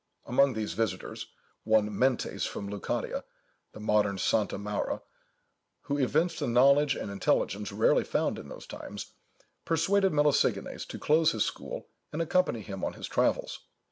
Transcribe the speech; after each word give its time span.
Among 0.25 0.53
these 0.53 0.73
visitors, 0.73 1.27
one 1.63 1.95
Mentes, 1.95 2.43
from 2.43 2.67
Leucadia, 2.67 3.23
the 3.73 3.79
modern 3.79 4.17
Santa 4.17 4.57
Maura, 4.57 5.03
who 5.81 5.99
evinced 5.99 6.41
a 6.41 6.47
knowledge 6.47 6.95
and 6.95 7.11
intelligence 7.11 7.71
rarely 7.71 8.03
found 8.03 8.39
in 8.39 8.49
those 8.49 8.65
times, 8.65 9.13
persuaded 9.63 10.11
Melesigenes 10.11 10.87
to 10.87 10.97
close 10.97 11.33
his 11.33 11.45
school, 11.45 11.87
and 12.11 12.19
accompany 12.19 12.61
him 12.61 12.83
on 12.83 12.93
his 12.93 13.07
travels. 13.07 13.59